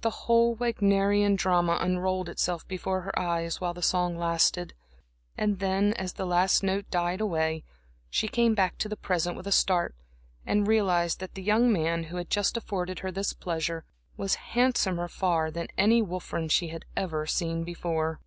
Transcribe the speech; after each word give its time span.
The 0.00 0.24
whole 0.24 0.54
Wagnerian 0.54 1.36
drama 1.36 1.76
unrolled 1.82 2.30
itself 2.30 2.66
before 2.66 3.02
her 3.02 3.18
eyes 3.18 3.60
while 3.60 3.74
the 3.74 3.82
song 3.82 4.16
lasted. 4.16 4.72
And 5.36 5.58
then, 5.58 5.92
as 5.92 6.14
the 6.14 6.24
last 6.24 6.62
note 6.62 6.90
died 6.90 7.20
away, 7.20 7.64
she 8.08 8.28
came 8.28 8.54
back 8.54 8.78
to 8.78 8.88
the 8.88 8.96
present 8.96 9.36
with 9.36 9.46
a 9.46 9.52
start, 9.52 9.94
and 10.46 10.66
realized 10.66 11.20
that 11.20 11.34
the 11.34 11.42
young 11.42 11.70
man 11.70 12.04
who 12.04 12.16
had 12.16 12.30
just 12.30 12.56
afforded 12.56 13.00
her 13.00 13.10
this 13.12 13.34
pleasure 13.34 13.84
was 14.16 14.36
handsomer 14.56 15.06
far 15.06 15.50
than 15.50 15.68
any 15.76 16.00
Wolfram 16.00 16.48
she 16.48 16.68
had 16.68 16.86
ever 16.96 17.26
seen 17.26 17.62
before. 17.62 18.20